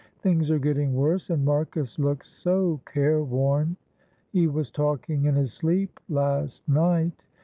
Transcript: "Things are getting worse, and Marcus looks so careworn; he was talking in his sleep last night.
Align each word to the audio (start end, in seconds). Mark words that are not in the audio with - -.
"Things 0.23 0.49
are 0.49 0.57
getting 0.57 0.95
worse, 0.95 1.29
and 1.29 1.45
Marcus 1.45 1.99
looks 1.99 2.27
so 2.27 2.81
careworn; 2.87 3.77
he 4.31 4.47
was 4.47 4.71
talking 4.71 5.25
in 5.25 5.35
his 5.35 5.53
sleep 5.53 5.99
last 6.09 6.67
night. 6.67 7.27